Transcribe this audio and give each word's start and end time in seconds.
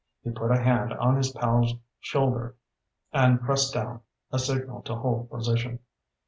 He 0.23 0.31
put 0.31 0.49
a 0.49 0.57
hand 0.59 0.93
on 0.93 1.15
his 1.17 1.29
pal's 1.31 1.75
shoulder 1.99 2.55
and 3.13 3.39
pressed 3.39 3.75
down, 3.75 4.01
a 4.31 4.39
signal 4.39 4.81
to 4.81 4.95
hold 4.95 5.29
position. 5.29 5.77